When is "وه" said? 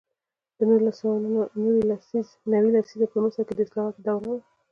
4.31-4.39